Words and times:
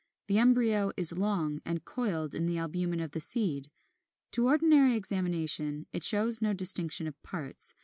The 0.25 0.39
embryo 0.39 0.91
is 0.97 1.15
long, 1.15 1.61
and 1.63 1.85
coiled 1.85 2.33
in 2.33 2.47
the 2.47 2.57
albumen 2.57 3.01
of 3.01 3.11
the 3.11 3.19
seed. 3.19 3.67
To 4.31 4.47
ordinary 4.47 4.95
examination 4.95 5.85
it 5.93 6.03
shows 6.03 6.41
no 6.41 6.53
distinction 6.53 7.05
of 7.05 7.21
parts. 7.21 7.75